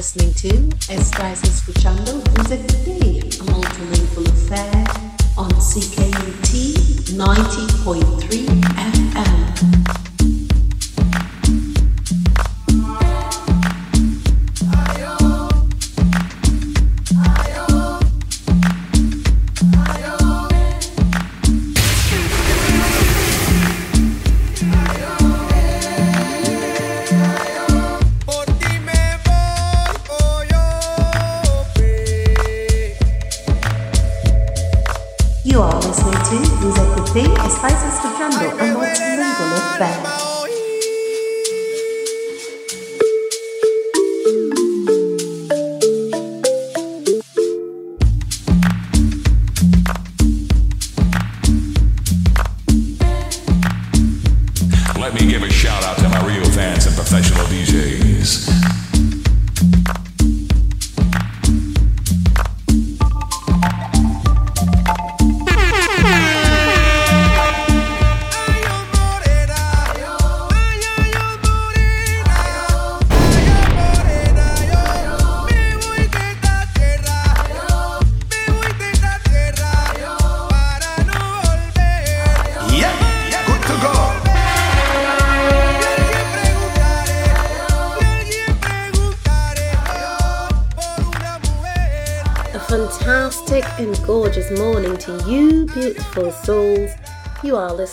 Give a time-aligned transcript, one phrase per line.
[0.00, 0.48] listening to
[0.90, 4.88] Estás escuchando Music Day, a multilingual affair
[5.36, 8.48] on CKUT 90.3
[8.94, 9.99] FM.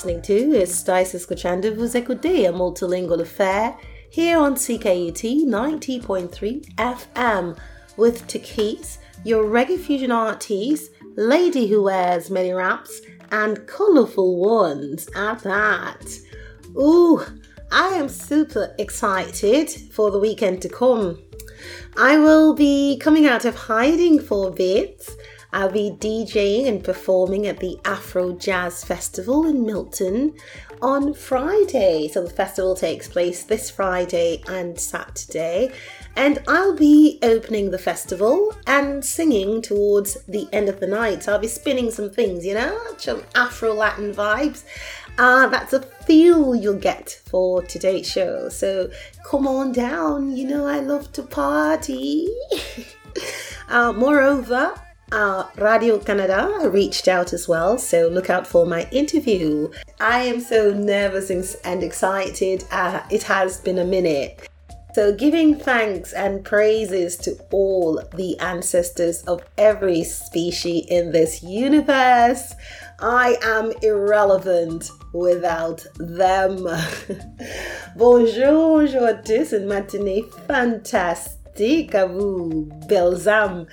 [0.08, 3.76] Listening to Estáis escuchando Vos Écoutez, a multilingual affair,
[4.10, 7.58] here on CKUT 90.3 FM
[7.98, 15.40] with Takeyce, your reggae fusion artist, lady who wears many wraps, and colourful ones at
[15.40, 16.06] that.
[16.78, 17.22] Ooh,
[17.74, 21.20] I am super excited for the weekend to come.
[21.98, 25.06] I will be coming out of hiding for a bit.
[25.58, 30.36] I'll be DJing and performing at the Afro Jazz Festival in Milton
[30.84, 32.08] on Friday.
[32.10, 35.72] So the festival takes place this Friday and Saturday.
[36.16, 41.24] And I'll be opening the festival and singing towards the end of the night.
[41.24, 44.64] So I'll be spinning some things, you know, some Afro Latin vibes.
[45.18, 48.50] Uh, that's a feel you'll get for today's show.
[48.50, 48.92] So
[49.26, 50.38] come on down.
[50.38, 52.28] You know, I love to party.
[53.70, 54.76] uh, moreover,
[55.12, 59.70] uh, Radio Canada reached out as well, so look out for my interview.
[60.00, 62.64] I am so nervous and excited.
[62.72, 64.50] Uh, it has been a minute.
[64.94, 72.56] So, giving thanks and praises to all the ancestors of every species in this universe.
[73.00, 76.64] I am irrelevant without them.
[77.96, 80.26] bonjour, à tous, une matinée
[81.94, 83.66] à vous, belles âmes.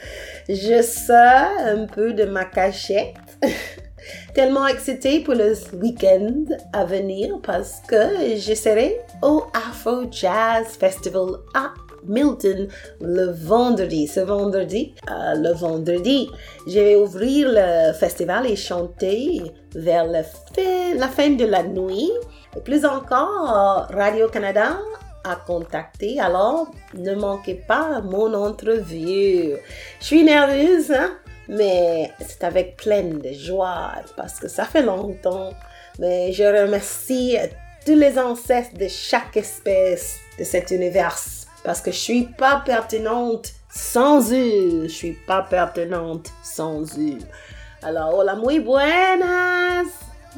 [0.49, 3.15] Je sors un peu de ma cachette.
[4.35, 11.37] Tellement excitée pour le week-end à venir parce que je serai au Afro Jazz Festival
[11.55, 11.73] à
[12.07, 12.69] Milton
[13.01, 14.07] le vendredi.
[14.07, 16.31] Ce vendredi, euh, le vendredi,
[16.67, 19.43] je vais ouvrir le festival et chanter
[19.75, 22.11] vers la fin, la fin de la nuit.
[22.57, 24.79] Et plus encore, Radio-Canada
[25.25, 29.57] a contacté, alors ne manquez pas mon entrevue.
[30.01, 31.19] Je suis nerveuse, hein?
[31.49, 35.51] mais c'est avec pleine de joie parce que ça fait longtemps.
[35.99, 37.37] Mais je remercie
[37.85, 41.17] tous les ancêtres de chaque espèce de cet univers
[41.63, 44.83] parce que je suis pas pertinente sans eux.
[44.85, 47.19] Je suis pas pertinente sans eux.
[47.83, 49.87] Alors, hola, muy buenas.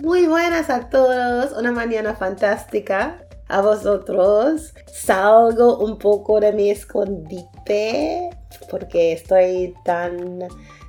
[0.03, 1.53] Muy buenas a todos.
[1.59, 4.75] Una mañana fantástica a vosotros.
[4.87, 8.31] Salgo un poco de mi escondite
[8.71, 10.39] porque estoy tan,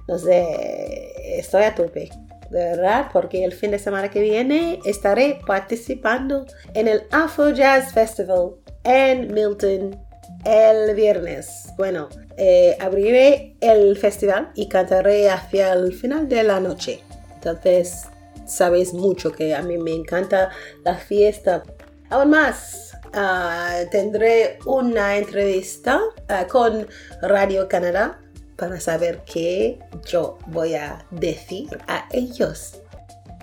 [0.08, 2.10] no sé, estoy a tope.
[2.50, 7.92] De verdad, porque el fin de semana que viene estaré participando en el Afro Jazz
[7.92, 8.52] Festival
[8.86, 10.00] en Milton
[10.46, 11.74] el viernes.
[11.78, 12.08] Bueno,
[12.38, 17.02] eh, abriré el festival y cantaré hacia el final de la noche.
[17.36, 18.06] Entonces,
[18.46, 20.50] sabéis mucho que a mí me encanta
[20.86, 21.64] la fiesta.
[22.10, 26.00] Aún más, ah, tendré una entrevista
[26.30, 26.88] ah, con
[27.22, 28.20] Radio Canadá
[28.56, 32.82] para saber qué yo voy a decir a ellos.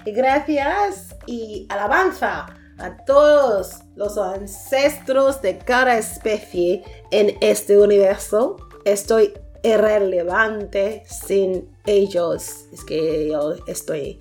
[0.07, 2.47] Gracias y alabanza
[2.79, 8.57] a todos los ancestros de cada especie en este universo.
[8.85, 9.33] Estoy
[9.63, 12.67] irrelevante sin ellos.
[12.73, 14.21] Es que yo estoy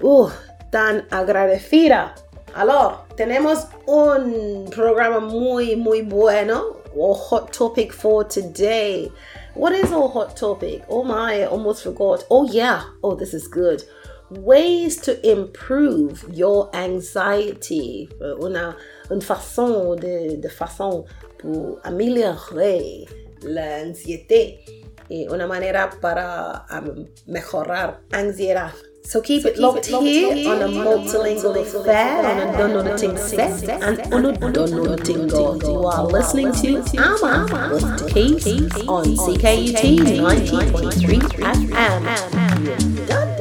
[0.00, 0.28] uh,
[0.70, 2.14] tan agradecida.
[2.54, 6.84] Alors, tenemos un programa muy, muy bueno.
[6.96, 9.10] our hot topic for today.
[9.54, 10.84] What is our hot topic?
[10.88, 12.24] Oh my, I almost forgot.
[12.30, 12.84] Oh yeah.
[13.02, 13.82] Oh, this is good.
[14.30, 18.08] Ways to improve your anxiety.
[18.20, 18.76] Una,
[19.10, 21.06] a une façon de, de façon
[21.38, 23.06] pour améliorer
[23.42, 24.64] l'anxiété
[25.10, 28.72] y una manera para um, mejorar ansiedad.
[29.06, 33.16] So keep it locked here on a multilingual affair on a Don't Know the Thing
[33.18, 35.62] set and on a Don't Know the Thing God.
[35.62, 38.46] You are listening to Ama with Case
[38.88, 43.33] on CKUT 90.3 FM.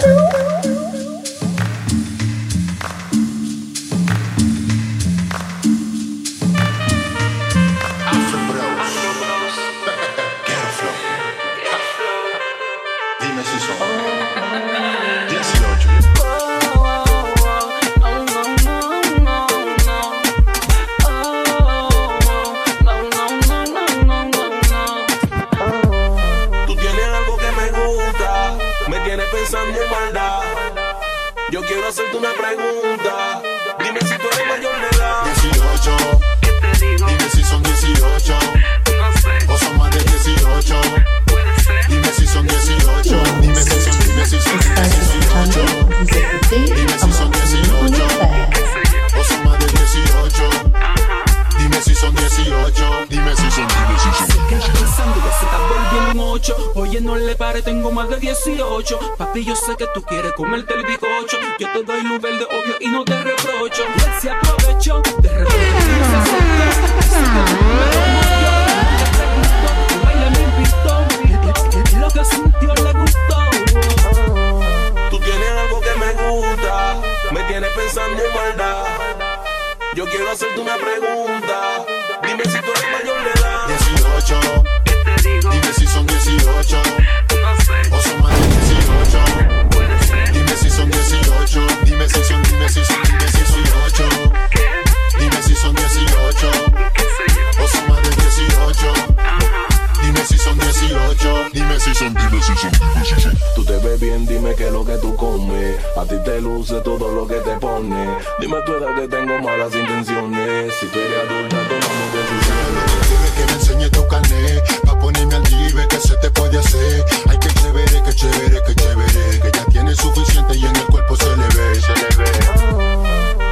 [104.83, 105.77] Lo que tú comes.
[105.97, 108.17] A ti te luce todo lo que te pone.
[108.39, 110.73] Dime tu edad que tengo malas intenciones.
[110.79, 112.83] Si tú eres adulta, tomamos decisiones.
[113.09, 117.05] Dime que me enseñe tu carnet Pa' ponerme al día que se te puede hacer
[117.29, 121.15] Ay, que chévere, que chévere, que chévere Que ya tiene suficiente y en el cuerpo
[121.15, 122.31] se le ve, se le ve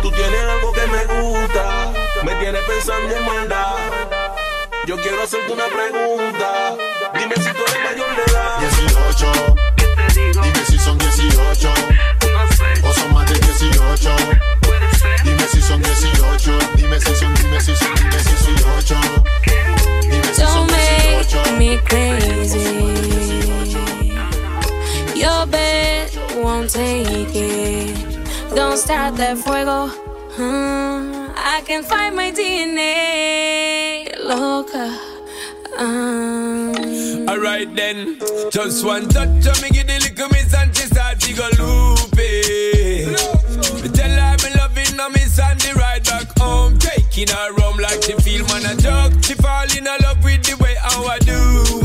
[0.01, 1.93] Tú tienes algo que me gusta,
[2.23, 3.75] me tienes pensando en maldad.
[4.87, 6.75] Yo quiero hacerte una pregunta.
[7.17, 8.59] Dime si tú eres mayor de edad.
[8.59, 9.70] 18
[10.33, 11.69] Dime si son 18
[12.83, 14.09] O son más de 18
[15.23, 18.95] Dime si son 18 Dime si son, dime si son, dime si son 18
[20.09, 22.59] Dime si son Don't make me crazy.
[25.15, 27.95] Your bed won't take it.
[28.55, 29.87] Don't start that fuego.
[30.35, 34.17] Hmm, I can find my DNA.
[34.23, 34.97] Loca.
[35.77, 36.80] Um,
[37.31, 38.19] Alright then,
[38.51, 43.07] just one touch of me give the little miss and she start to go loopy.
[43.81, 47.77] Me tell her me loving her miss and the ride back home, taking her home
[47.77, 49.23] like she feel man a joke.
[49.23, 51.80] She fall in love with the way how I do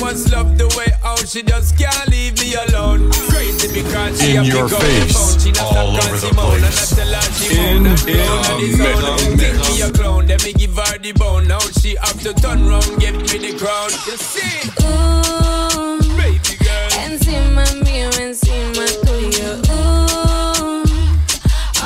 [0.00, 3.10] must love the way how she just can't leave me alone.
[3.30, 6.16] Crazy because she In a your pick up the face, phone, she not all over
[6.16, 7.38] the she moan, and I place.
[7.38, 8.78] she In, moan, and in clown a and the sound.
[8.78, 9.68] mega Think mix.
[9.68, 11.46] me a clown, then me give her the bone.
[11.48, 13.90] Now she have to turn round, give me the crown.
[14.06, 16.90] You see, ooh, baby girl.
[17.06, 19.50] encima mío, encima tuyo.
[19.70, 20.84] Ooh,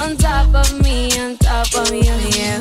[0.02, 2.60] on top of me, on top of you, oh, yeah.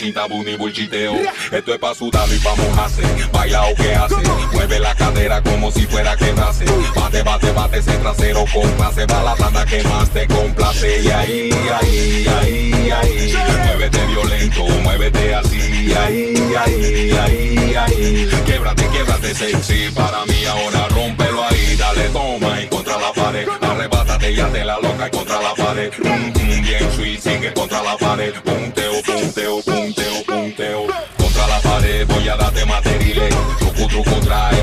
[0.00, 1.14] Sin tabú ni bullshiteo.
[1.52, 3.02] Esto es pa' sudarlo y pa' mojarse.
[3.32, 4.16] Baila o que hace.
[4.52, 6.64] Mueve la cadera como si fuera quebrase
[6.96, 11.02] Bate, bate, bate ese trasero con clase Va la tanda que más te complace.
[11.02, 13.34] Y ahí, ahí, ahí, ahí.
[13.66, 15.92] Muévete violento, muévete así.
[15.92, 18.30] Ahí, ahí, ahí, ahí.
[18.46, 19.90] Quiebrate, quiebrate sexy.
[19.90, 21.76] Para mí ahora rómpelo ahí.
[21.76, 23.46] Dale toma y contra la pared.
[23.60, 25.92] Arrebátate y hazte la loca y contra la pared.
[25.98, 28.32] Mm, mm, Bien sweet, sigue contra la pared.
[28.44, 29.69] Punteo, punteo, punteo,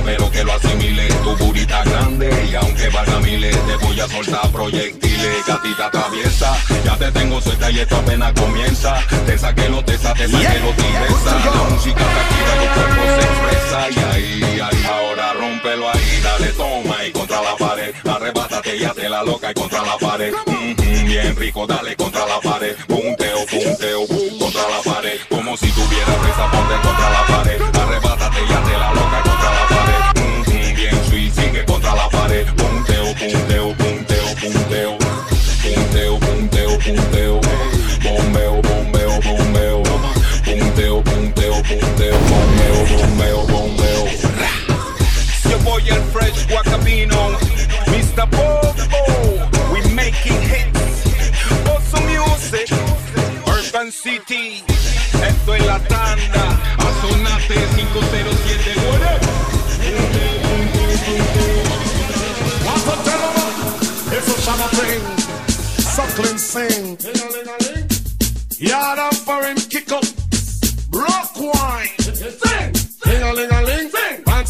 [0.08, 1.06] pero que lo asimile.
[1.22, 5.46] Tu burita grande y aunque valga miles Te voy a soltar proyectiles.
[5.46, 8.96] Gatita traviesa, ya te tengo suelta y esto apenas comienza.
[9.26, 13.28] Te saqué lo tesa, te saqué lo tigresa La música te activa el cuerpo se
[13.28, 13.90] expresa.
[13.90, 16.22] Y ahí, ahí, ahora rómpelo ahí.
[16.24, 17.94] Dale toma y contra la pared.
[18.10, 20.34] Arrebátate y hazte la loca y contra la pared.
[20.46, 22.76] Mm, mm, Bien rico, dale contra la pared.
[22.88, 23.27] Punteo,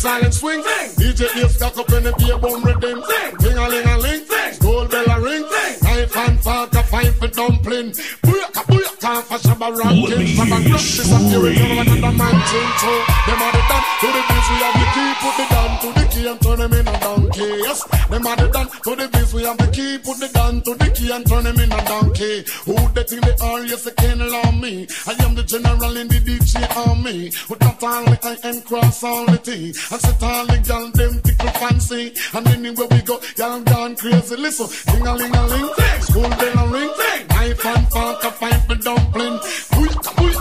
[0.08, 0.64] silent swing.
[0.64, 0.90] Sing.
[1.00, 2.98] DJ ears stuck up in the beer bone rhythm.
[3.42, 4.24] Ding a ling a ling.
[4.64, 5.44] Gold bell a ring.
[5.84, 7.92] Knife and fork a fight for dumpling.
[8.24, 10.28] Booyaka booyaka for shabba ranking.
[10.38, 11.58] Shabba rock disappearing.
[11.60, 13.00] You know another man tune too.
[13.28, 14.46] Them are the done to the biz.
[14.50, 15.10] We have the key.
[15.22, 17.17] Put the down to the key and turn them in a donkey.
[17.38, 17.84] Yes.
[18.10, 19.34] Them are the done to the biz.
[19.34, 19.98] We have the key.
[20.00, 22.44] Put the gun to the key and turn them in a donkey.
[22.66, 23.64] Who they think they are?
[23.66, 24.88] Yes, they can't allow me.
[25.06, 27.32] I am the general in the DJ army.
[27.50, 29.70] With that only I and cross all the T.
[29.70, 32.14] I set all the gal them tickle fancy.
[32.34, 34.36] And anywhere we go, y'all gone crazy.
[34.36, 35.70] Listen, ding a ling a ling,
[36.02, 36.92] school bell a ring,
[37.30, 39.40] knife and fork a fight for dumpling.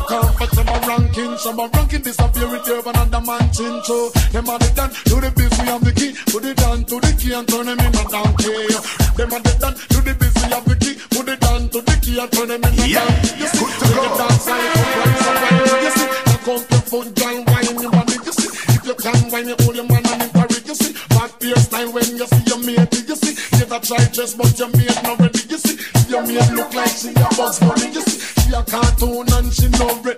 [0.07, 4.11] Booyaka for shabba ranking, shabba ranking disappear with you another man chin so.
[4.33, 6.15] Them are the done to the biz, we have the key.
[6.31, 8.71] Put it down to the key and turn them in a donkey.
[9.17, 10.95] Them are the done to the biz, we have the key.
[11.11, 13.29] Put it down to the key and turn them in a donkey.
[13.41, 15.83] You see, take it down, side, up, right, so right.
[15.83, 18.17] You see, knock out your foot, girl, wine your body.
[18.23, 20.67] You see, if you can wine, you hold your man and encourage.
[20.67, 22.95] You see, back your style when you see your mate.
[22.95, 25.43] You see, never try just but your mate not ready.
[25.51, 25.75] You see,
[26.07, 27.91] your mate look like she a boss money.
[27.91, 28.16] You see,
[28.57, 30.17] a cartoon and she no red.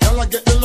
[0.00, 0.57] Girl, I get the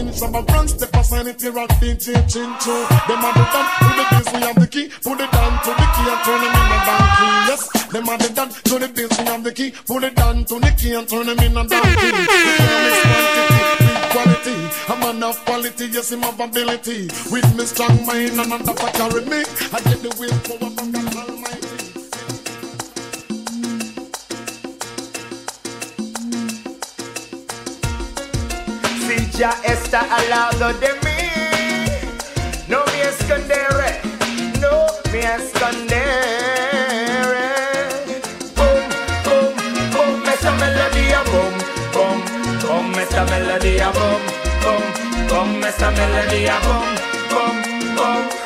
[0.00, 0.20] ranking.
[0.20, 2.86] Shabba step a sanity rock chin choo.
[3.08, 4.88] Them are the done to the biz, we have the key.
[5.02, 7.28] Put it down to the key and turn them in a donkey.
[7.48, 9.70] Yes, them are the done to the biz, we have the key.
[9.86, 12.10] Put it down to the key and turn them in a donkey.
[12.10, 12.26] The
[12.56, 14.56] promise quantity, big quality.
[14.88, 17.08] A man of quality, yes, him have ability.
[17.30, 19.44] With me strong mind and under for carry me.
[19.72, 21.29] I get the will power from
[29.40, 31.20] ya está al lado de mí.
[32.68, 34.02] No me esconderé,
[34.60, 36.04] no me esconderé.
[38.54, 38.82] Boom,
[39.24, 39.54] boom,
[39.94, 41.54] boom, esa melodía, boom,
[41.94, 42.18] boom,
[42.60, 44.20] boom, esa melodía, boom,
[44.62, 46.84] boom, boom, esa melodía, boom,
[47.30, 48.39] boom, boom.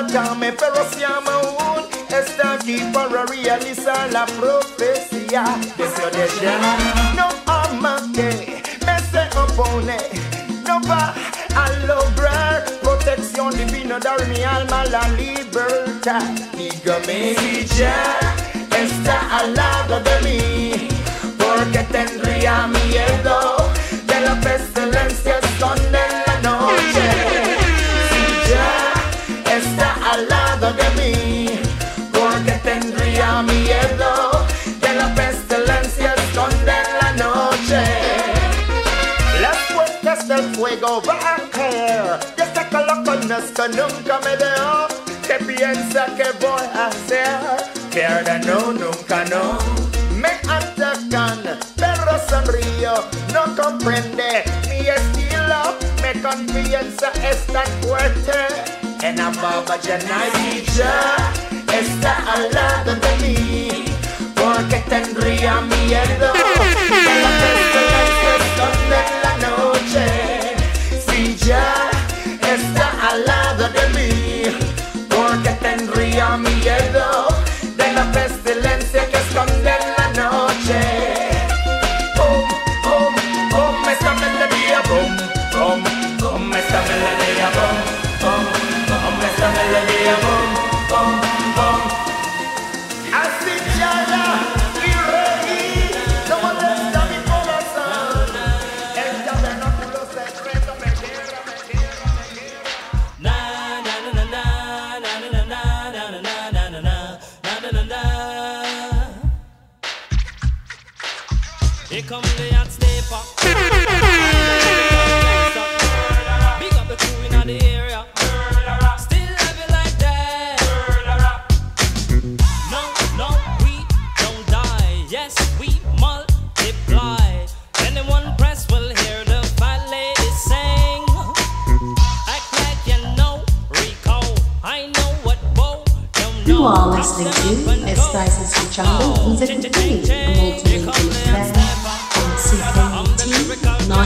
[0.00, 5.42] Madame Ferocia Maun está aquí para realizar la profecía.
[5.76, 6.78] Deseo de llenar,
[7.16, 9.98] no ama que me se opone,
[10.64, 11.12] no va
[11.56, 16.22] a lograr protección divina, dar mi alma la libertad.
[16.56, 18.20] Dígame si ya
[18.70, 20.88] está al lado de mí,
[21.36, 23.57] porque tendría miedo.
[30.68, 31.60] miedo de mí,
[32.12, 34.46] porque tendría miedo
[34.80, 37.82] de la pestilencia esconde en la noche.
[39.40, 44.88] Las puertas del fuego van a caer, desde que lo conozco nunca me dejó.
[45.26, 47.70] ¿Qué piensa que voy a hacer?
[47.90, 49.58] Pierda no, nunca no.
[50.14, 59.78] Me atacan, pero sonrío, no comprende mi estilo, mi confianza es tan fuerte and ababa
[59.78, 60.92] Janadija
[61.72, 63.84] está al lado de mí,
[64.34, 66.32] porque tendría miedo.
[67.06, 68.32] De la pestilencia
[69.00, 70.04] en la noche.
[71.06, 71.87] Si ya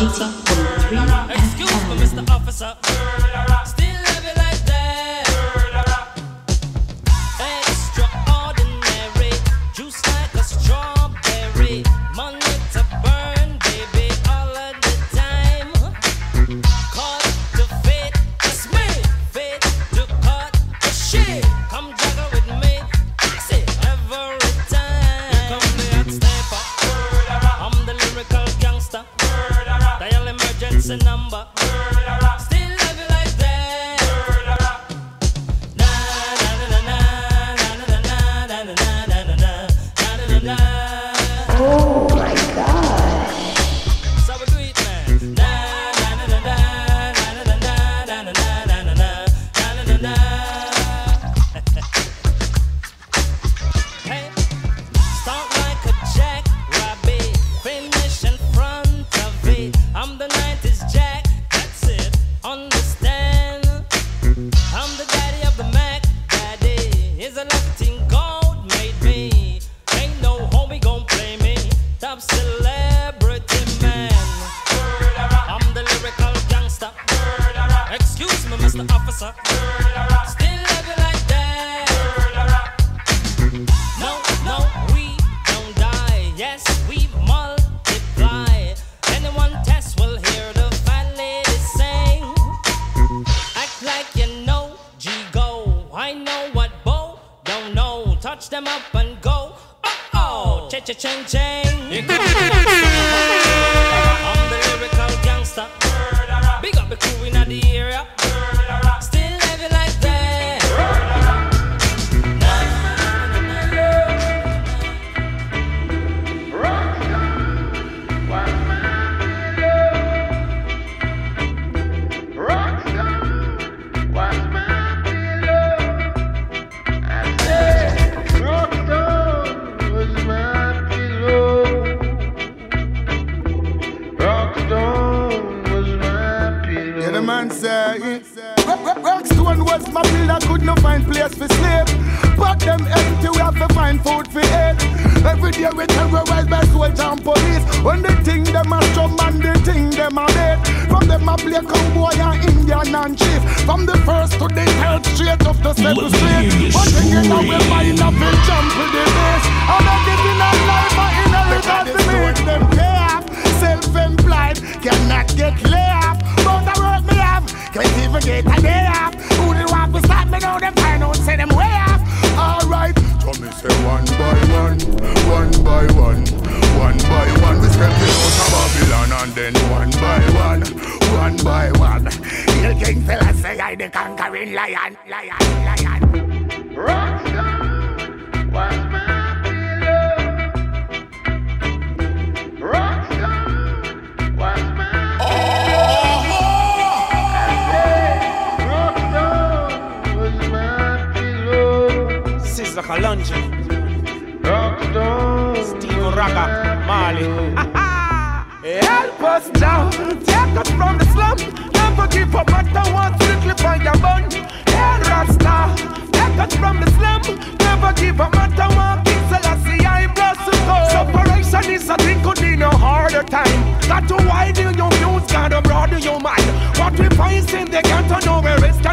[0.02, 2.28] Excuse me, Mr.
[2.28, 3.81] Officer.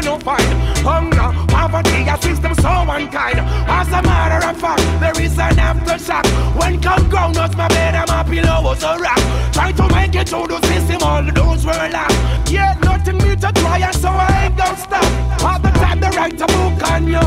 [0.00, 0.42] can no find.
[0.80, 3.38] Hunger, poverty, a system so unkind.
[3.68, 6.26] As a matter of fact, there is an aftershock.
[6.58, 9.20] When come us my bed and my pillow was a rock.
[9.52, 12.50] Try to make it through the system, all those were locked.
[12.50, 15.04] Yeah, nothing me to try, and so I ain't gonna stop.
[15.42, 17.26] All the time, they write a book on you.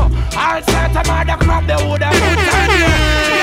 [0.65, 3.42] Set of mother crap, they would have looked on you.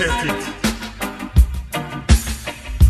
[0.00, 0.24] It.
[0.24, 0.32] Me.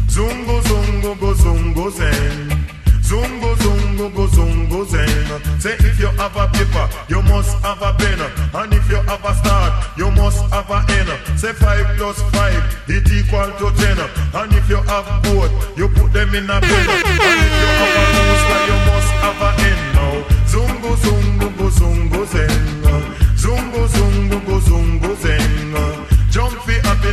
[0.09, 2.66] Zungo zungo go zungo zen.
[3.03, 5.61] Zungo zungo go zungo zen.
[5.61, 8.21] Say if you have a paper, you must have a pen.
[8.55, 11.11] And if you have a start, you must have a end.
[11.38, 13.99] Say five plus five, it equal to ten.
[14.35, 16.88] And if you have both, you put them in a pen.
[16.88, 20.14] And if you have a rooster, you must have a end now.
[20.47, 22.76] Zungo zungo go zungo zen.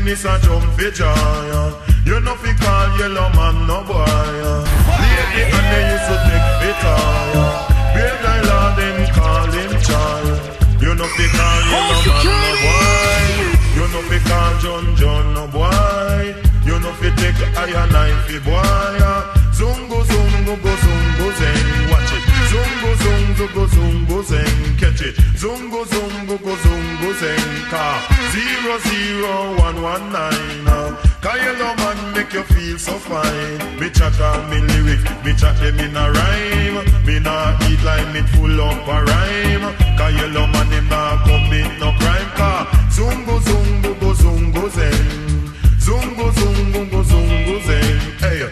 [0.03, 1.73] Happiness and jump for joy.
[2.05, 4.03] You know fi call yellow man no boy.
[4.03, 7.51] Lately and they used to take fit higher.
[7.93, 10.81] Great guy lord them call him child.
[10.81, 13.23] You know fi call yellow man no boy.
[13.75, 16.35] You know fi call John John no boy.
[16.65, 18.99] You know fi take iron knife fi boy.
[19.53, 21.92] Zungo zungo go zungo zen.
[22.53, 24.77] Zungo zungo go zungo zen.
[24.77, 25.15] Catch it.
[25.41, 27.41] Zungo zungo go zungo zen.
[27.71, 27.97] Car
[28.31, 30.67] zero zero one one nine.
[30.67, 30.93] uh.
[31.19, 33.79] Cause man make you feel so fine.
[33.79, 37.05] Me chat on me lyrics, me chat them in a rhyme.
[37.07, 39.65] Me nah eat like me full up a rhyme.
[39.97, 40.13] Cause
[40.53, 42.29] man him nah commit no crime.
[42.37, 45.07] Car zungo zungo go zungo zen.
[45.79, 47.99] Zungo zungo go zungo zen.
[48.21, 48.45] Hey,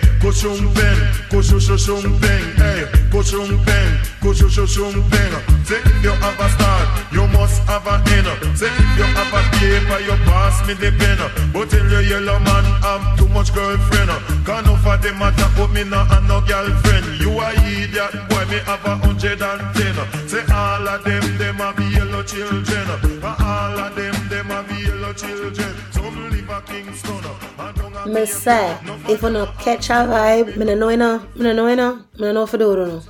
[1.72, 4.11] push um bem, ei, push um bem.
[4.32, 5.66] Pen, kushu shushum pen.
[5.66, 8.58] Say if you have a start, you must have a end.
[8.58, 11.52] Say if you have a paper, you pass me the pen.
[11.54, 14.12] But tell your yellow man I'm too much girlfriend.
[14.46, 17.22] Can't no for them matter, but me not have no girlfriend.
[17.22, 20.28] You a idiot, boy, me have a hundred and ten.
[20.28, 22.88] Say all of them, them have yellow children.
[23.24, 25.76] All of them, them have yellow children.
[25.92, 27.26] Some live a Kingston.
[27.60, 31.54] and don't have Me say, if no catch a vibe, me no know me no
[31.54, 33.02] know me no know for do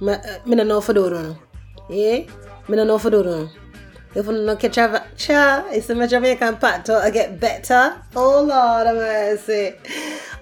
[0.00, 1.36] Me, uh, no for do no.
[1.88, 2.24] Yeah?
[2.68, 3.50] Me no for do no.
[4.14, 8.02] If you no catch vibe, cha, it's a Jamaican part to get better.
[8.16, 9.74] Oh Lord mercy.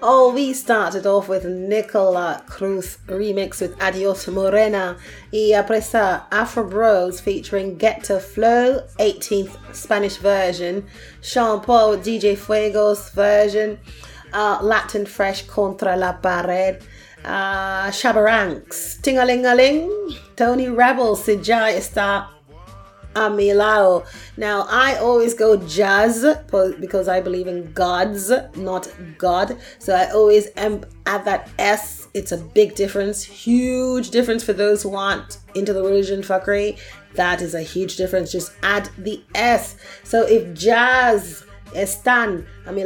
[0.01, 4.97] Oh, we started off with Nicola Cruz remix with Adios Morena.
[5.33, 10.87] Y après ça, Afro Bros featuring Ghetto Flow, 18th Spanish version.
[11.21, 13.77] Sean Paul, DJ Fuegos version.
[14.31, 16.81] Uh, Latin Fresh Contra la Pared.
[17.23, 20.17] Uh, Shabba Ranks, Tingalingaling.
[20.35, 22.27] Tony Rebel, Sijai está
[23.15, 24.05] a mi lado.
[24.37, 26.25] Now, I always go jazz
[26.79, 29.57] because I believe in gods, not God.
[29.79, 32.07] So I always am add that S.
[32.13, 36.79] It's a big difference, huge difference for those who aren't into the religion fuckery.
[37.15, 38.31] That is a huge difference.
[38.31, 39.75] Just add the S.
[40.03, 42.83] So if jazz están a mi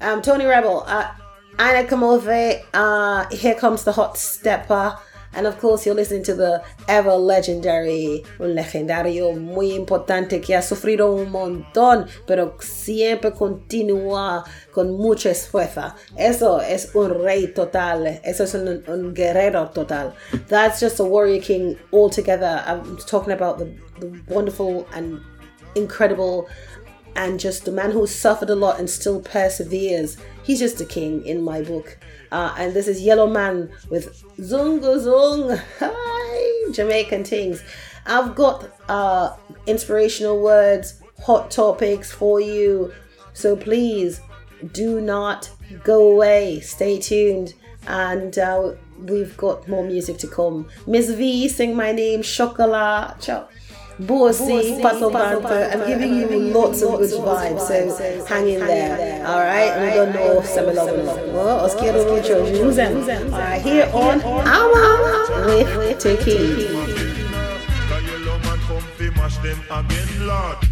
[0.00, 1.10] um, Tony Rebel, uh,
[1.58, 4.96] Ini Kamoze, uh, here comes the hot stepper.
[5.34, 10.62] And of course, you're listening to the ever legendary, un legendario muy importante que ha
[10.62, 15.92] sufrido un montón, pero siempre continúa con mucha esfuerzo.
[16.16, 18.20] Eso es un rey total.
[18.24, 20.14] Eso es un, un guerrero total.
[20.46, 22.62] That's just a warrior king altogether.
[22.64, 23.66] I'm talking about the,
[23.98, 25.20] the wonderful and
[25.74, 26.48] incredible
[27.16, 30.18] and just a man who suffered a lot and still perseveres.
[30.48, 31.98] He's just a king in my book.
[32.32, 35.62] Uh, and this is Yellowman with Zunga Zung.
[35.78, 37.62] Hi, Jamaican things.
[38.06, 42.94] I've got uh, inspirational words, hot topics for you.
[43.34, 44.22] So please
[44.72, 45.50] do not
[45.84, 46.60] go away.
[46.60, 47.52] Stay tuned.
[47.86, 50.66] And uh, we've got more music to come.
[50.86, 53.20] Miss V, sing my name, Chocolat.
[53.20, 53.50] Ciao.
[53.98, 55.70] Bossy, Paso Banter.
[55.72, 59.26] I'm giving you lots of good vibes, so hang in there.
[59.26, 61.32] All right, we don't know Samalong.
[61.32, 62.46] Well, os quiero mucho.
[62.46, 63.32] Jerusalem.
[63.34, 66.38] All right, here on Awa with Tiki.
[67.88, 70.67] The yellow man come fi mash them again, Lord.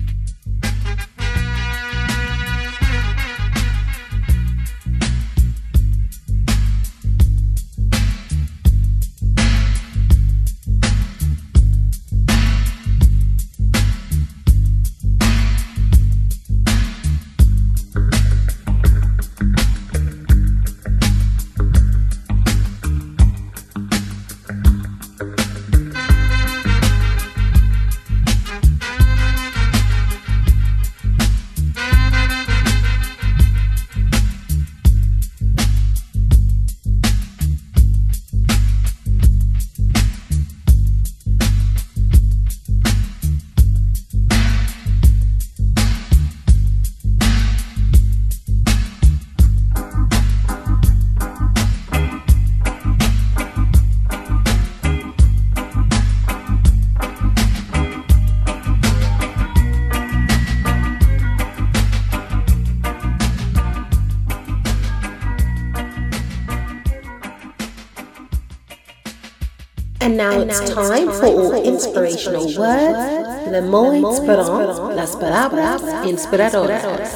[70.16, 73.50] And now it's time for all inspirational words.
[73.52, 77.12] Le mot inspirant, las palabras inspiradoras.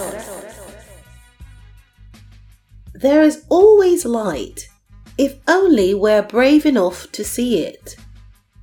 [2.93, 4.69] There is always light,
[5.17, 7.97] if only we're brave enough to see it.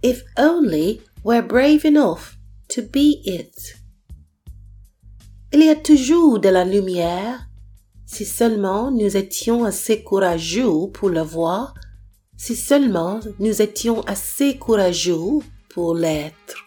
[0.03, 2.37] If only we're brave enough
[2.69, 3.73] to be it.
[5.51, 7.47] Il y a toujours de la lumière,
[8.05, 11.73] si seulement nous étions assez courageux pour le voir,
[12.37, 15.39] si seulement nous étions assez courageux
[15.73, 16.65] pour l'être.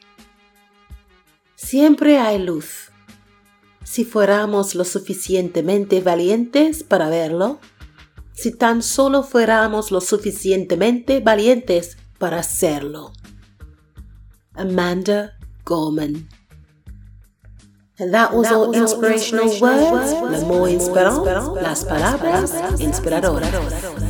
[1.57, 2.91] Siempre hay luz.
[3.85, 7.61] Si fuéramos lo suficientemente valientes para verlo,
[8.33, 13.13] si tan solo fuéramos lo suficientemente valientes para hacerlo.
[14.55, 15.33] Amanda
[15.65, 16.29] Gorman.
[17.99, 21.27] And that was all inspirational words, mot inspirant,
[21.61, 24.10] las palabras inspiradoras.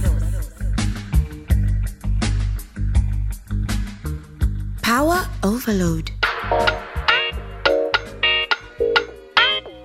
[4.90, 6.10] Power overload.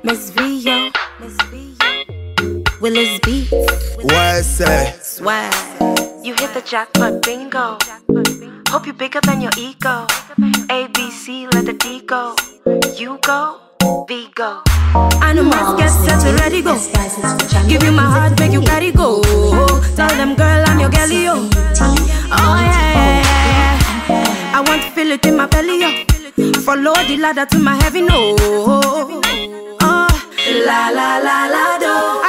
[0.03, 0.89] Miss Vio.
[1.21, 2.65] Miss Vio.
[2.81, 3.51] Willis Beats.
[4.01, 4.95] What say?
[5.03, 5.53] Swag.
[6.23, 7.77] You hit the jackpot bingo.
[8.69, 10.07] Hope you're bigger than your ego.
[10.71, 12.35] A, B, C, let the D go.
[12.97, 13.59] You go,
[14.07, 14.63] V go.
[15.21, 16.81] Animals get set to ready go.
[17.67, 19.21] Give you my heart, make you carry go.
[19.95, 21.35] Tell them, girl, I'm your girlie, yo.
[21.35, 23.64] Oh, yeah, yeah, yeah, yeah.
[24.09, 25.89] I want to feel it in my belly, yo.
[26.61, 28.35] Follow the ladder to my heaven, no.
[28.39, 29.21] Oh,
[29.81, 30.07] uh,
[30.65, 32.24] la, la, la, la, do.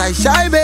[0.00, 0.59] 在下一杯。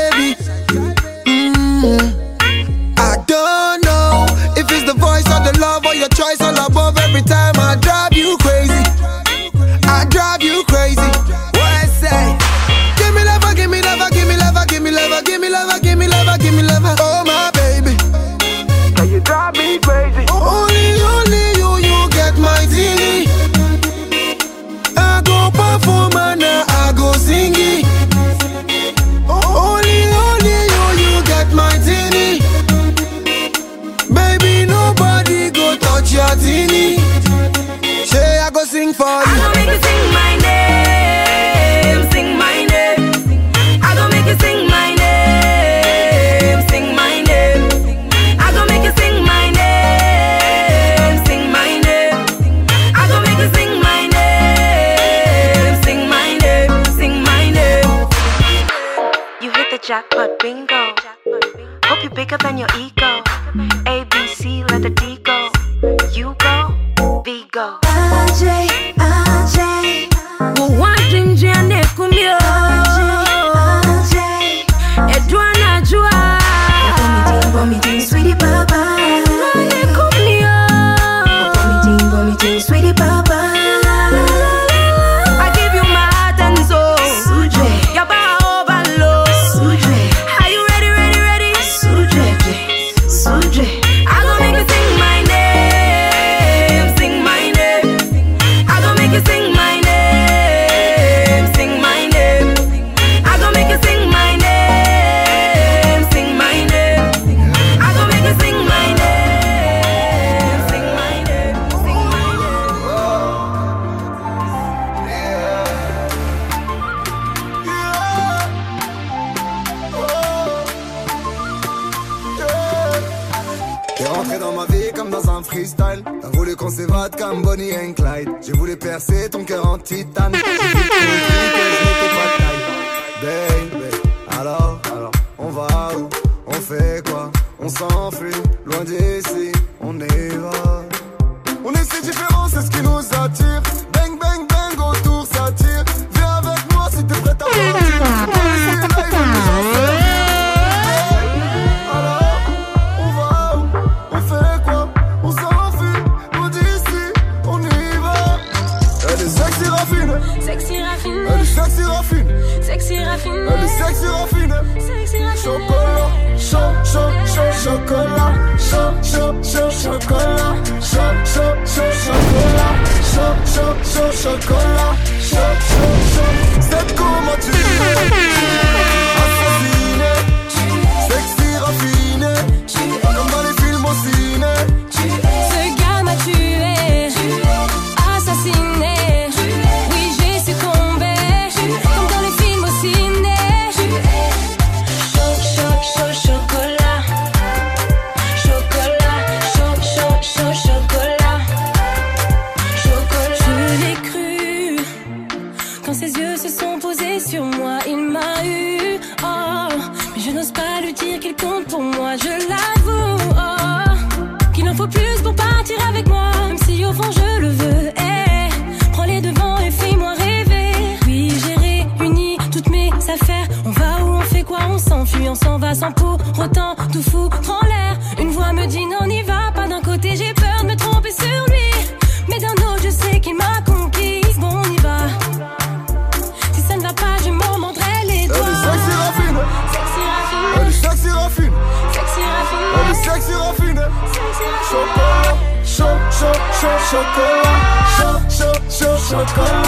[249.17, 249.66] Chaud, chocolat,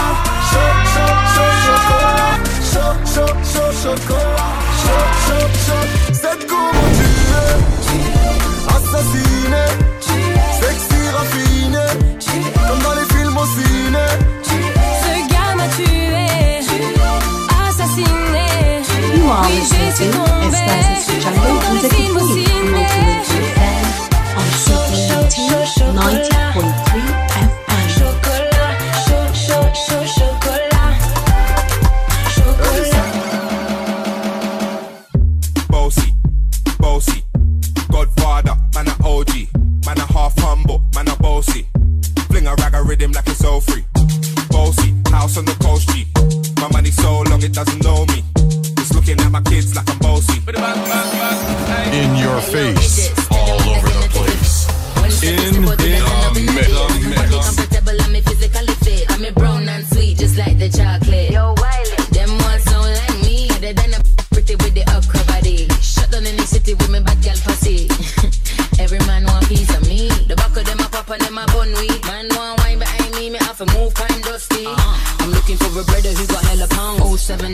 [49.09, 50.39] looking at my kids like I'm bossy.
[51.93, 54.67] In your face, all over the place.
[55.23, 55.75] In the
[58.11, 58.29] mix.
[59.09, 61.08] I'm brown and sweet, just like the chocolate.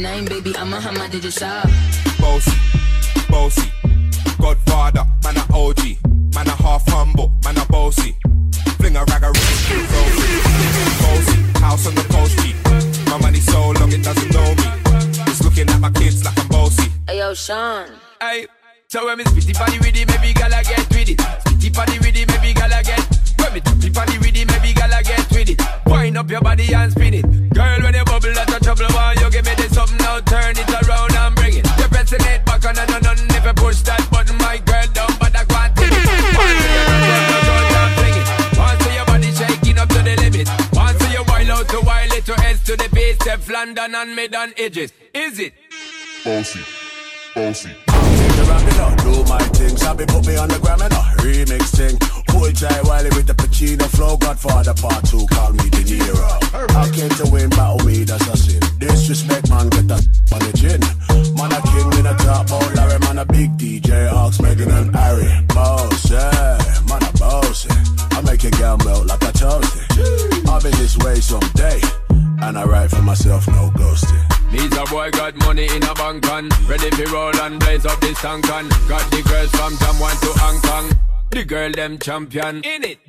[0.05, 1.67] 079, baby, I'm a hammer, did you shop?
[2.19, 2.51] Bossy,
[3.27, 3.71] bossy.
[4.39, 5.81] Godfather, man a OG.
[6.35, 8.15] Man a half humble, man a bossy.
[8.77, 10.29] Fling a rag a rhythm, bossy.
[11.01, 12.53] Bossy, house on the coast G.
[13.09, 14.67] My money so long it doesn't know me.
[15.25, 16.91] It's looking at my kids like I'm bossy.
[17.07, 17.87] Hey, yo, Sean.
[18.21, 18.45] Hey,
[18.87, 21.17] so when me spitty party with it, maybe gala get with it.
[21.17, 23.01] Spitty party with it, maybe gala get.
[23.39, 25.59] When me tippy party with it, maybe gala get with it.
[25.87, 27.44] Wind up your body and spin it.
[28.75, 28.95] Trouble.
[28.95, 30.19] Why you give me this up now?
[30.21, 31.67] Turn it around and bring it.
[31.77, 34.85] You're pressing it back on and on and if you push that button, my girl
[39.05, 40.47] body shaking up to the limit.
[40.73, 44.15] Once you wild out to wild it to S to the base, step London and
[44.15, 44.91] mid on edges.
[45.13, 45.53] Is it?
[46.23, 46.59] Bossy,
[47.35, 47.75] bossy.
[49.03, 51.97] Do my thing, Sabi put me on the gram and a remix thing.
[52.29, 54.17] Hold tight Wiley with the Pacino flow.
[54.17, 56.25] Godfather part two, call me De Niro.
[56.75, 58.61] I came to win, battle me, that's a sin.
[58.79, 60.81] Disrespect, man, get that on the chin.
[61.35, 64.95] Man, a king in a top, oh Larry, man, a big DJ, Ox, Megan and
[64.95, 65.27] Harry.
[65.53, 66.57] Boss, yeah,
[66.89, 68.17] man, a boss, yeah.
[68.17, 70.47] I make your girl melt like a toasty.
[70.47, 71.81] I'll be this way someday,
[72.41, 74.34] and I write for myself, no ghosting.
[74.55, 77.99] Needs a boy got money in a bank and ready to roll and blaze up
[77.99, 80.97] this tank and got the girls from Jamwan to Hong Kong.
[81.29, 82.99] The girl them champion in it.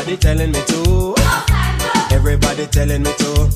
[0.00, 1.14] Everybody telling me to.
[2.10, 3.50] Everybody telling me to.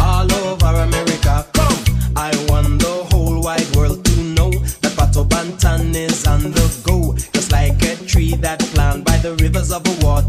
[0.00, 1.46] All over America.
[1.52, 1.84] Come.
[2.16, 7.14] I want the whole wide world to know that Pato Banton is on the go.
[7.34, 10.25] Just like a tree that planted by the rivers of water,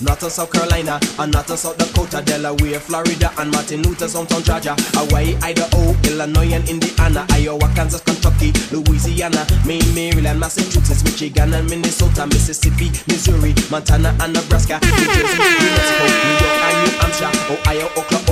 [0.00, 4.42] North and South Carolina, and North and South Dakota, Delaware, Florida, and Martin Luther, Hometown,
[4.44, 11.68] Georgia, Hawaii, Idaho, Illinois, and Indiana, Iowa, Kansas, Kentucky, Louisiana, Maine, Maryland, Massachusetts, Michigan, and
[11.68, 17.32] Minnesota, Mississippi, Missouri, Montana, and Nebraska, New Jersey, New Mexico, New York, and New Hampshire,
[17.52, 18.29] Ohio, Oklahoma,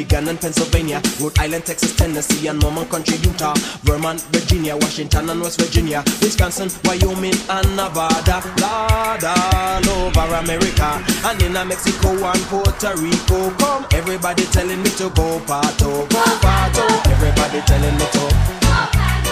[0.00, 3.52] Oregon, and Pennsylvania, Rhode Island, Texas, Tennessee, and Mormon Country, Utah,
[3.84, 11.42] Vermont, Virginia, Washington, and West Virginia, Wisconsin, Wyoming, and Nevada, Lord, all over America, and
[11.42, 13.50] in Mexico and Puerto Rico.
[13.60, 16.86] Come, everybody telling me to go Pato, go Pato.
[17.12, 18.24] Everybody telling me to.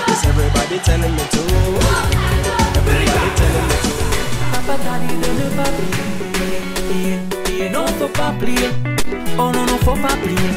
[0.04, 1.42] Yes, everybody telling me to.
[2.76, 3.98] Everybody telling me to.
[4.68, 5.70] Papa dit de ne pas
[6.84, 8.68] plier, plier, non faut pas plier,
[9.38, 10.52] oh non non faut pas plier,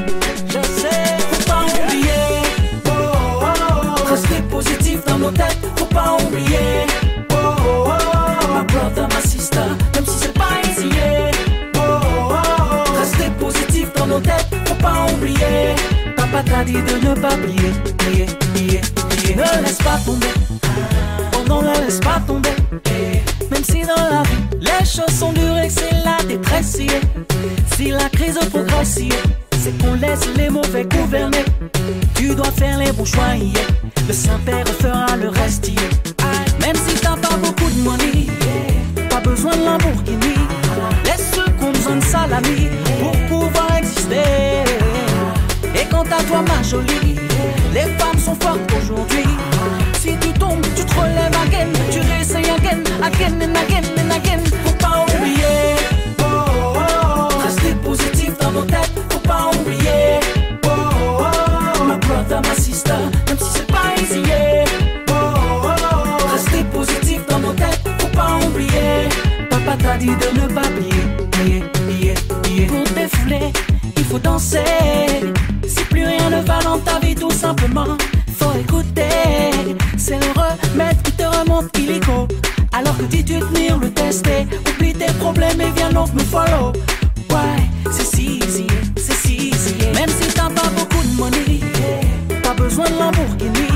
[0.47, 2.41] je sais, faut pas oublier,
[2.85, 4.09] oh, oh, oh.
[4.09, 6.85] rester positif dans nos têtes, faut pas oublier,
[7.31, 8.53] oh, oh, oh.
[8.53, 9.59] ma brother, ma sister,
[9.95, 10.89] même si c'est pas easy,
[11.75, 12.99] oh, oh, oh.
[12.99, 15.75] rester positif dans nos têtes, faut pas oublier,
[16.15, 20.27] papa t'a dit de ne pas plier, plier, plier, plier, ne laisse pas tomber,
[21.30, 22.55] oh ne laisse pas tomber.
[23.51, 26.77] Même si dans la vie, les choses sont dures et c'est la détresse,
[27.75, 28.99] si la crise progresse,
[29.59, 31.43] c'est qu'on laisse les mauvais gouverner.
[32.15, 33.35] Tu dois faire les bons choix,
[34.07, 35.69] le Saint-Père fera le reste.
[36.61, 38.27] Même si pas beaucoup de money,
[39.09, 40.35] pas besoin de Lamborghini.
[41.05, 44.63] Laisse ceux qui ont besoin de salami pour pouvoir exister.
[45.75, 47.15] Et quant à toi, ma jolie,
[47.73, 49.25] les femmes sont fortes aujourd'hui.
[50.81, 54.39] Tu te relèves again, tu réessayes again, again and again and again.
[54.65, 55.75] Faut pas oublier,
[56.19, 57.87] oh, oh, oh.
[57.87, 60.19] positif dans nos têtes, faut pas oublier,
[60.65, 61.97] oh, oh, oh.
[62.07, 62.93] brother, ma sister,
[63.27, 64.65] même si c'est pas easy, yeah.
[65.09, 66.77] oh, oh, oh.
[66.77, 69.07] positif dans nos têtes, faut pas oublier.
[69.51, 72.65] Papa t'a dit de ne pas plier, plier, plier, plier.
[72.65, 73.53] Pour défouler,
[73.97, 75.30] il faut danser.
[83.11, 86.71] Dis-tu tenir le tester, oublie tes problèmes et viens donc me follow.
[87.29, 89.75] Ouais, c'est si easy, c'est si easy.
[89.93, 91.59] Même si t'as pas beaucoup de money,
[92.41, 93.71] pas besoin de Lamborghini.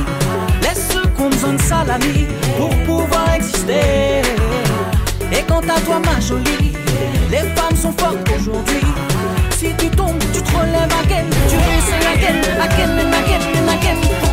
[0.61, 2.25] Laisse ceux qui ont besoin de salami
[2.57, 4.21] pour pouvoir exister.
[5.31, 6.73] Et quant à toi, ma jolie,
[7.29, 8.87] les femmes sont fortes aujourd'hui.
[9.57, 14.24] Si tu tombes, tu te relèves again, tu réessayes again, again and again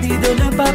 [0.00, 0.72] papa t'a dit de ne pas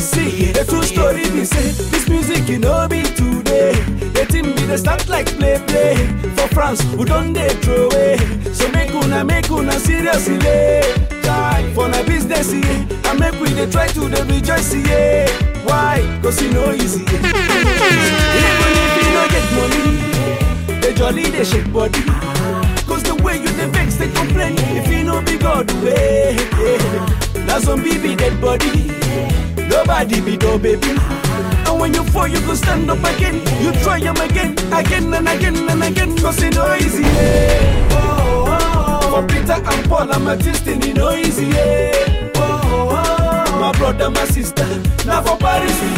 [0.00, 3.72] see, the true story be say this music you know be today.
[4.14, 5.96] The thing be the start like play play
[6.36, 8.16] for France who don't they throw away.
[8.52, 10.38] So make una make una seriously.
[11.74, 13.10] For na business yeah.
[13.10, 15.28] and make we dey try to dey rejoice yeah.
[15.64, 16.00] Why?
[16.22, 17.02] Cause you know easy.
[17.02, 17.24] Even
[18.84, 22.02] if you no get money, the jolly they shake body.
[22.86, 26.36] Cause the way you dey vex they complain if you no be God way.
[26.58, 27.25] Yeah.
[27.46, 28.90] Now some baby dead body.
[29.68, 30.88] Nobody be no baby.
[31.66, 33.36] And when you fall, you go stand up again.
[33.62, 36.16] You try them again, again and again and again.
[36.18, 37.02] Cause it no easy.
[37.02, 37.88] Yeah.
[37.92, 39.10] Oh, oh, oh.
[39.20, 41.46] For Peter and Paul, I'm a testing, it no easy.
[41.46, 42.32] Yeah.
[42.36, 43.60] Oh, oh, oh.
[43.60, 44.66] My brother, my sister,
[45.06, 45.88] now for Paris we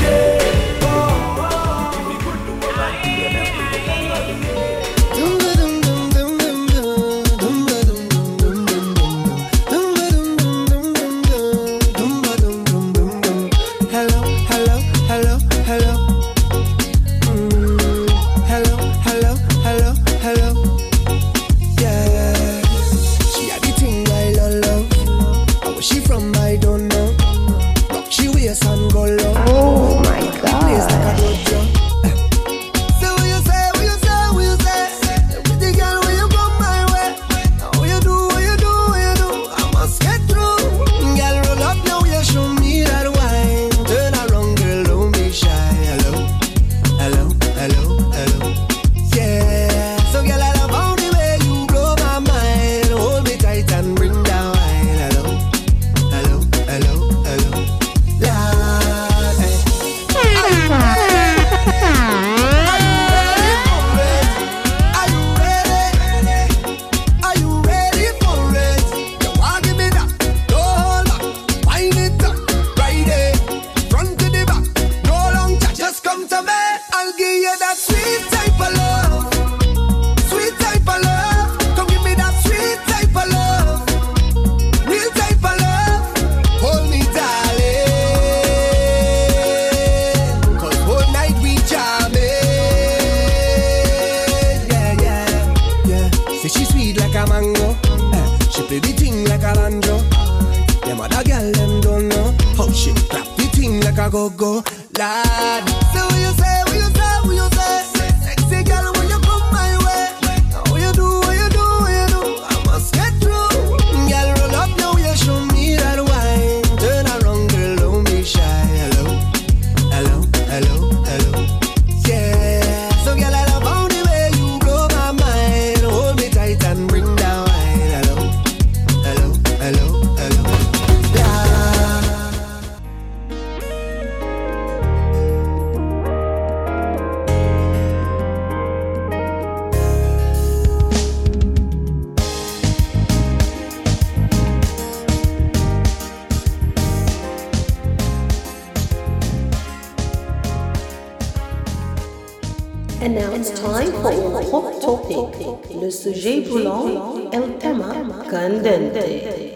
[154.88, 155.74] topic.
[155.74, 159.54] Le sujet brûlant, el tema candente.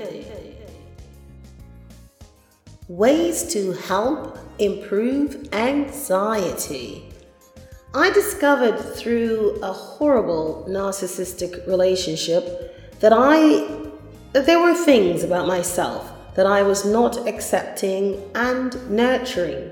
[2.88, 7.08] Ways to help improve anxiety.
[7.94, 13.66] I discovered through a horrible narcissistic relationship that I
[14.32, 19.70] that there were things about myself that I was not accepting and nurturing.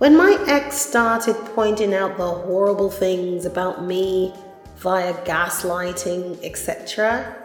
[0.00, 4.32] When my ex started pointing out the horrible things about me
[4.78, 7.36] via gaslighting, etc.,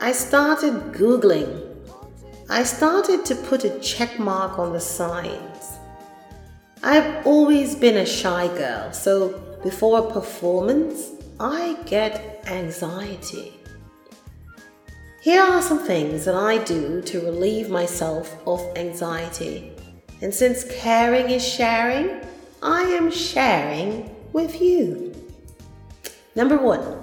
[0.00, 1.64] I started Googling.
[2.50, 5.78] I started to put a check mark on the signs.
[6.82, 13.52] I've always been a shy girl, so before a performance, I get anxiety.
[15.22, 19.75] Here are some things that I do to relieve myself of anxiety.
[20.22, 22.20] And since caring is sharing,
[22.62, 25.14] I am sharing with you.
[26.34, 26.98] Number one,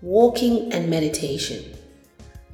[0.00, 1.76] walking and meditation.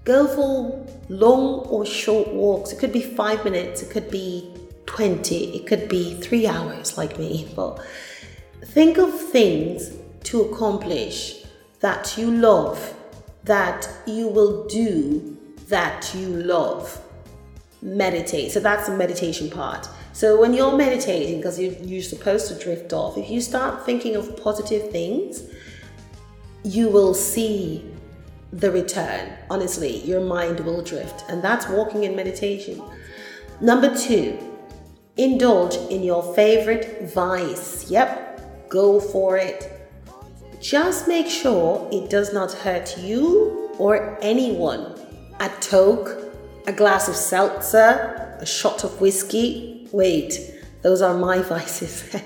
[0.04, 2.72] Go for long or short walks.
[2.72, 4.52] It could be five minutes, it could be
[4.86, 7.48] 20, it could be three hours, like me.
[7.54, 7.80] But
[8.64, 9.92] think of things
[10.24, 11.44] to accomplish
[11.80, 12.94] that you love,
[13.44, 15.36] that you will do
[15.68, 17.00] that you love
[17.82, 18.52] meditate.
[18.52, 19.88] So that's the meditation part.
[20.12, 24.16] So when you're meditating, because you're, you're supposed to drift off, if you start thinking
[24.16, 25.42] of positive things,
[26.64, 27.84] you will see
[28.52, 29.32] the return.
[29.50, 31.24] Honestly, your mind will drift.
[31.28, 32.82] And that's walking in meditation.
[33.60, 34.38] Number two,
[35.16, 37.90] indulge in your favorite vice.
[37.90, 39.74] Yep, go for it.
[40.60, 44.98] Just make sure it does not hurt you or anyone.
[45.40, 46.17] A toke,
[46.68, 49.88] a glass of seltzer, a shot of whiskey.
[49.90, 52.14] Wait, those are my vices.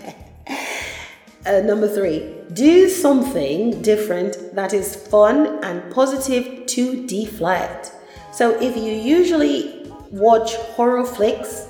[1.44, 7.90] Uh, number three, do something different that is fun and positive to deflect.
[8.30, 11.66] So, if you usually watch horror flicks,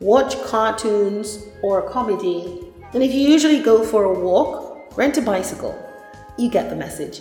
[0.00, 5.78] watch cartoons or comedy, and if you usually go for a walk, rent a bicycle,
[6.36, 7.20] you get the message.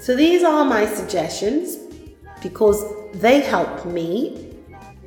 [0.00, 1.78] So, these are my suggestions
[2.42, 2.84] because
[3.20, 4.50] they help me.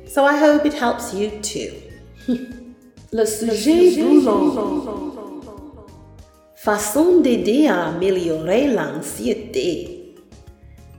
[0.06, 1.72] So, I hope it helps you too.
[3.12, 4.98] Le sujet brûlant.
[6.56, 10.14] Façon d'aider à améliorer l'anxiété.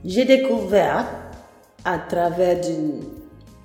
[0.04, 1.06] J'ai découvert
[1.84, 3.02] à travers d'une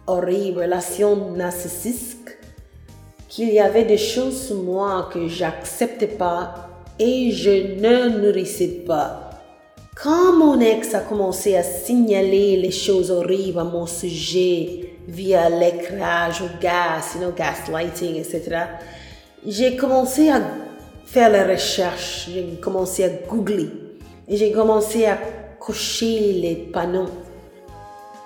[0.05, 2.29] horrible relation narcissique
[3.27, 6.69] qu'il y avait des choses sur moi que j'acceptais pas
[6.99, 9.24] et je ne nourrissais pas.
[9.95, 16.41] Quand mon ex a commencé à signaler les choses horribles à mon sujet via l'écrage
[16.41, 18.65] au gaz, you gaslighting, etc.,
[19.47, 20.41] j'ai commencé à
[21.05, 23.69] faire les recherches, j'ai commencé à googler
[24.27, 25.17] j'ai commencé à
[25.59, 27.09] cocher les panneaux.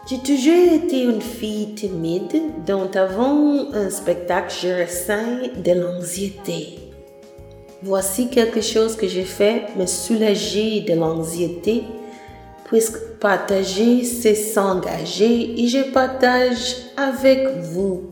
[0.09, 6.78] J'ai toujours été une fille timide dont avant un spectacle je ressens de l'anxiété.
[7.81, 11.83] Voici quelque chose que j'ai fait me soulager de l'anxiété
[12.65, 18.11] puisque partager c'est s'engager et je partage avec vous.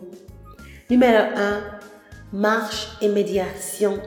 [0.89, 1.61] Numéro 1.
[2.31, 3.99] Marche et médiation.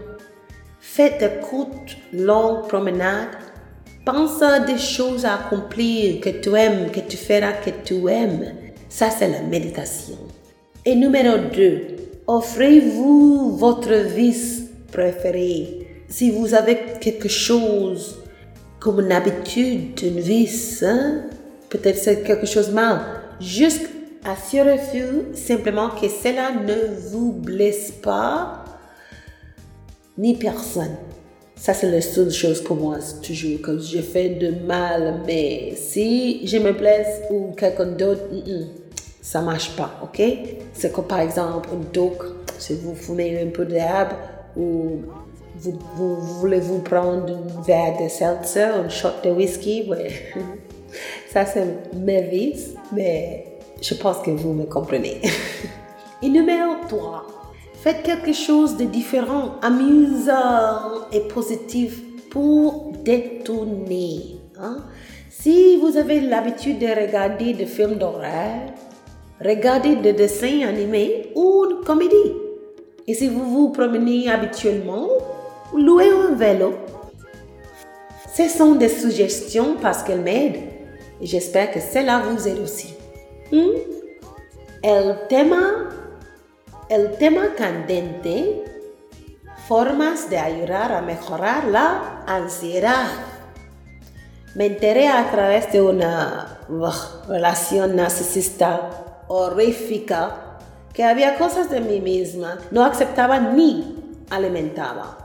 [0.81, 3.29] Faites de courtes, longues promenades.
[4.07, 8.55] Pense à des choses à accomplir que tu aimes, que tu feras que tu aimes.
[8.89, 10.17] Ça, c'est la méditation.
[10.87, 11.83] Et numéro 2.
[12.27, 14.60] Offrez-vous votre vice
[14.91, 15.87] préféré.
[16.09, 18.19] Si vous avez quelque chose
[18.81, 21.23] comme une habitude, une vice, hein,
[21.69, 23.01] peut-être c'est quelque chose de mal.
[23.41, 23.89] Juste
[24.25, 28.65] assurez-vous simplement que cela ne vous blesse pas
[30.19, 30.97] ni personne.
[31.57, 35.21] Ça, c'est la seule chose que moi, toujours que je fais de mal.
[35.27, 38.67] Mais si je me blesse ou quelqu'un d'autre, mm, mm,
[39.21, 40.23] ça marche pas, ok?
[40.73, 42.25] C'est comme par exemple une dope,
[42.59, 44.13] si vous fumez un peu d'herbe
[44.57, 45.03] ou
[45.57, 50.11] vous, vous voulez vous prendre un verre de seltzer, un shot de whisky, ouais.
[51.33, 53.47] ça c'est mes vices, mais
[53.81, 55.21] je pense que vous me comprenez.
[56.23, 57.27] Et numéro 3,
[57.83, 64.37] faites quelque chose de différent, amusant et positif pour détourner.
[64.59, 64.85] hein?
[65.31, 68.61] Si vous avez l'habitude de regarder des films d'horreur,
[69.43, 72.50] regardez des dessins animés ou une comédie.
[73.11, 75.09] Et si vous vous promenez habituellement,
[75.75, 76.75] louez un vélo.
[78.33, 80.63] Ce sont des suggestions parce qu'elles m'aident.
[81.21, 82.95] J'espère que cela vous aide aussi.
[83.51, 83.81] Hmm?
[84.85, 85.89] El tema,
[86.89, 88.63] el tema candente,
[89.67, 93.09] formas de ayudar a mejorar la ansiedad.
[94.55, 96.61] Me enteré a través de una
[97.27, 98.89] relación narcisista
[99.27, 100.50] horrífica
[101.01, 103.97] que había cosas de mí misma, no aceptaba ni
[104.29, 105.17] alimentaba.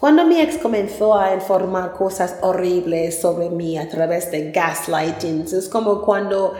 [0.00, 5.68] Cuando mi ex comenzó a informar cosas horribles sobre mí a través de gaslighting, es
[5.68, 6.54] como cuando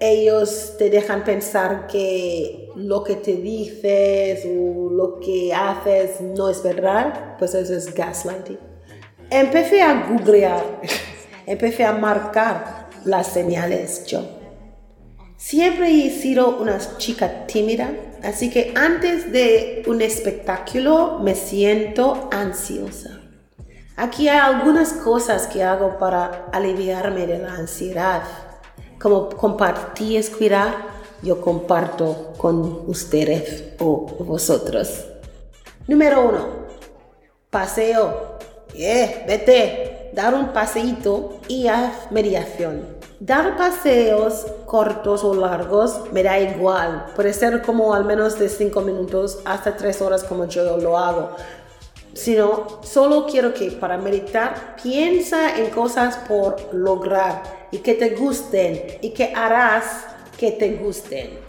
[0.00, 6.62] ellos te dejan pensar que lo que te dices o lo que haces no es
[6.62, 8.58] verdad, pues eso es gaslighting.
[9.28, 10.64] Empecé a googlear,
[11.46, 14.39] empecé a marcar las señales yo.
[15.40, 23.22] Siempre he sido una chica tímida, así que antes de un espectáculo me siento ansiosa.
[23.96, 28.22] Aquí hay algunas cosas que hago para aliviarme de la ansiedad.
[29.00, 30.74] Como compartir es cuidar,
[31.22, 35.06] yo comparto con ustedes o vosotros.
[35.88, 36.48] Número uno,
[37.48, 38.38] paseo.
[38.74, 43.00] Yeah, vete, dar un paseíto y haz mediación.
[43.20, 47.04] Dar paseos cortos o largos me da igual.
[47.14, 51.36] Puede ser como al menos de 5 minutos hasta 3 horas como yo lo hago.
[52.14, 58.98] Sino, solo quiero que para meditar piensa en cosas por lograr y que te gusten
[59.02, 60.06] y que harás
[60.38, 61.40] que te gusten.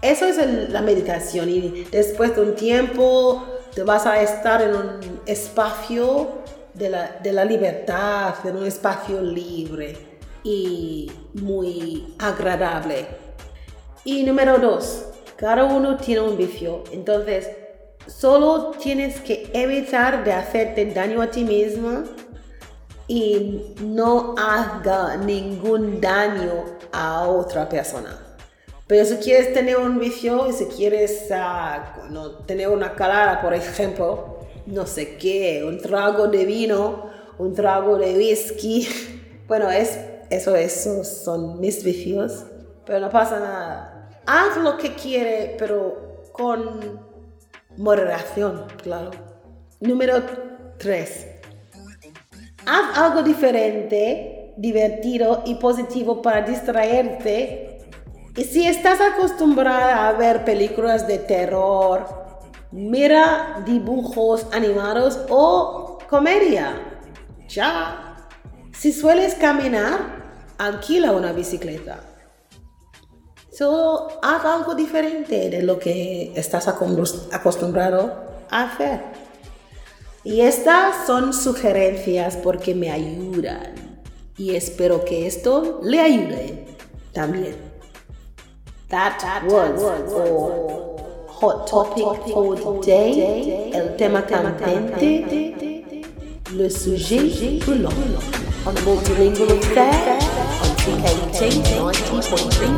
[0.00, 0.38] Eso es
[0.70, 6.28] la meditación y después de un tiempo te vas a estar en un espacio
[6.72, 10.15] de la, de la libertad, en un espacio libre
[10.46, 13.06] y muy agradable.
[14.04, 17.50] Y número dos, cada uno tiene un vicio, entonces
[18.06, 22.04] solo tienes que evitar de hacerte daño a ti misma
[23.08, 28.16] y no haga ningún daño a otra persona.
[28.86, 33.52] Pero si quieres tener un vicio y si quieres ah, no, tener una calada, por
[33.52, 38.86] ejemplo, no sé qué, un trago de vino, un trago de whisky,
[39.48, 39.98] bueno, es,
[40.30, 42.44] eso, esos son mis vicios,
[42.84, 44.10] pero no pasa nada.
[44.26, 47.00] Haz lo que quiere, pero con
[47.76, 49.10] moderación, claro.
[49.80, 50.22] Número
[50.78, 51.26] 3.
[52.66, 57.78] Haz algo diferente, divertido y positivo para distraerte.
[58.36, 62.06] Y si estás acostumbrada a ver películas de terror,
[62.72, 66.74] mira dibujos animados o comedia.
[67.48, 68.05] Ya.
[68.78, 69.98] Si sueles caminar,
[70.58, 72.00] alquila una bicicleta.
[73.50, 78.12] Solo haz algo diferente de lo que estás acostumbrado
[78.50, 79.00] a hacer.
[80.24, 83.74] Y estas son sugerencias porque me ayudan.
[84.36, 86.66] Y espero que esto le ayude
[87.12, 87.56] también.
[88.88, 90.96] That was our
[91.28, 93.70] hot topic for today.
[93.72, 95.56] El tema candente,
[96.56, 97.90] le sujet brûlant.
[98.66, 99.90] On Multilingual Affair,
[100.62, 101.62] on CKUT
[102.12, 102.76] 90.3 FM.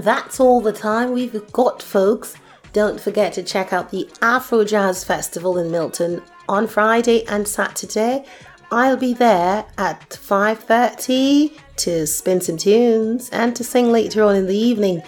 [0.00, 2.34] That's all the time we've got, folks.
[2.72, 8.24] Don't forget to check out the Afro Jazz Festival in Milton on Friday and Saturday.
[8.70, 14.46] I'll be there at 5:30 to spin some tunes and to sing later on in
[14.46, 15.02] the evening.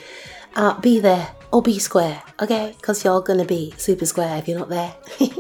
[0.54, 2.74] Uh, be there or be square, okay?
[2.76, 4.94] Because you're gonna be super square if you're not there.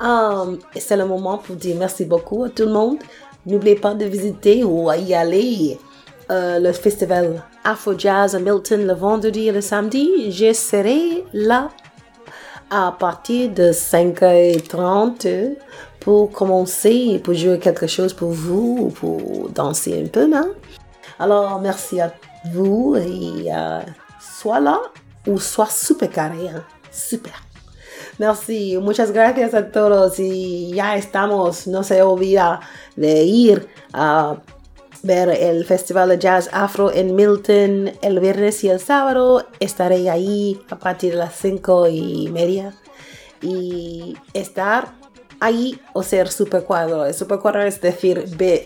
[0.00, 3.00] Um, c'est le moment pour dire merci beaucoup à tout le monde.
[3.44, 5.78] N'oubliez pas de visiter ou y aller
[6.30, 10.30] euh, le festival Afro Jazz à Milton le vendredi et le samedi.
[10.30, 11.70] Je serai là
[12.70, 15.56] à partir de 5h30
[16.00, 20.52] pour commencer, pour jouer quelque chose pour vous, ou pour danser un peu, non?
[21.18, 22.12] Alors, merci à
[22.52, 23.80] vous et euh,
[24.18, 24.80] soit là
[25.26, 26.64] ou soit super carré, hein?
[26.90, 27.34] Super.
[28.18, 32.60] Merci, muchas gracias a todos y ya estamos, no se olvida
[32.96, 34.36] de ir a
[35.02, 39.46] ver el Festival de Jazz Afro en Milton el viernes y el sábado.
[39.60, 42.74] Estaré ahí a partir de las cinco y media
[43.40, 44.92] y estar
[45.40, 47.06] ahí o ser super cuadro.
[47.06, 48.24] El super cuadro es decir,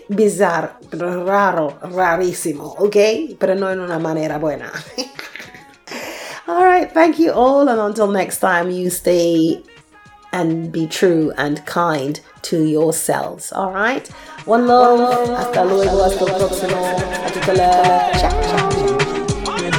[0.09, 2.95] bizarro, raro, rarísimo, ¿ok?
[3.39, 4.71] Pero no en una manera buena.
[6.47, 9.63] all right, thank you all, and until next time, you stay
[10.31, 13.51] and be true and kind to yourselves.
[13.53, 14.09] All right,
[14.45, 15.35] one love.
[15.37, 16.77] Hasta luego, hasta el próximo.
[17.25, 19.75] Hasta la- Ciao, ciao.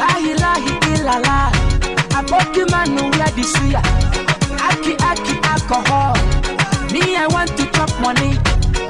[0.00, 1.50] Lahi lahi ilala
[2.18, 3.82] Aboki manu where the suya
[4.68, 6.14] Aki aki alcohol
[6.98, 8.36] Me I want to chop money.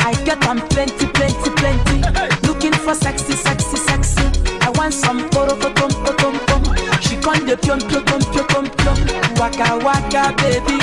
[0.01, 1.99] I get am plenty plenty plenty.
[2.47, 4.25] Looking for sexy sexy sexy.
[4.63, 6.63] I want some poro potom potom pom
[7.01, 8.99] She con de pion pion pion pion pion pion.
[9.37, 10.79] Waka waka baby.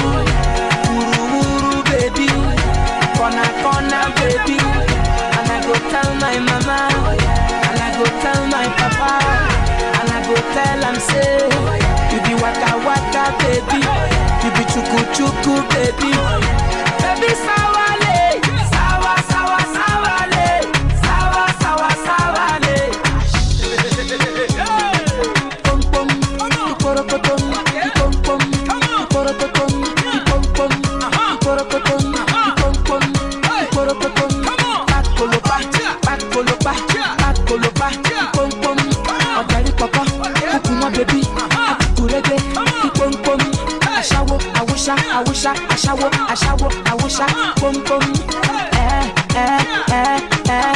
[0.93, 2.27] Uru uru baby.
[3.17, 4.57] Kona kona baby.
[5.37, 6.77] And I go tell my mama.
[7.69, 9.11] And I go tell my papa.
[9.99, 11.49] And I go tell am say
[12.13, 13.81] You be waka waka baby.
[14.43, 16.13] You be chuku chuku baby
[17.05, 17.84] Baby sawale
[45.15, 47.25] Awúṣá Awúṣá Aṣáwo Aṣáwo Awúṣá
[47.59, 48.03] Pom pom.
[48.83, 48.89] Ẹ
[49.43, 49.47] ẹ
[49.99, 50.03] ẹ
[50.59, 50.74] ẹ